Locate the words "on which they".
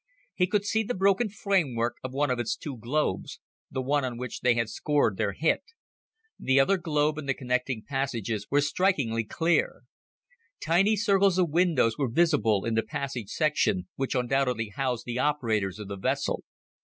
4.03-4.55